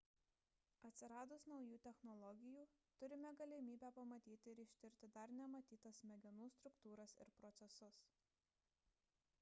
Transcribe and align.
atsiradus 0.87 1.43
naujų 1.49 1.75
technologijų 1.87 2.63
turime 3.03 3.33
galimybę 3.43 3.91
pamatyti 3.99 4.51
ir 4.55 4.63
ištirti 4.65 5.11
dar 5.19 5.35
nematytas 5.43 6.01
smegenų 6.05 6.49
struktūras 6.57 7.17
ir 7.27 7.33
procesus 7.43 8.03